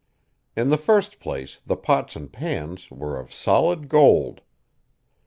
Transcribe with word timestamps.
In 0.55 0.69
the 0.69 0.79
first 0.79 1.19
place, 1.19 1.61
the 1.63 1.77
pots 1.77 2.15
and 2.15 2.33
pans 2.33 2.89
were 2.89 3.19
of 3.19 3.31
solid 3.31 3.87
gold. 3.87 4.41